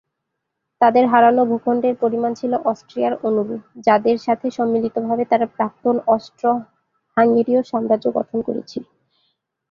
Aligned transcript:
তাদের 0.81 1.05
হারানো 1.07 1.41
ভূখণ্ডের 1.45 1.95
পরিমাণ 1.95 2.31
ছিল 2.33 2.53
অস্ট্রিয়ার 2.65 3.13
অনুরূপ, 3.27 3.49
যাদের 3.87 4.17
সাথে 4.19 4.47
সম্মিলিতভাবে 4.57 5.23
তারা 5.31 5.45
প্রাক্তন 5.55 5.95
অস্ট্রো-হাঙ্গেরীয় 6.07 7.61
সাম্রাজ্য 7.71 8.05
গঠন 8.17 8.39
করেছিল। 8.47 8.83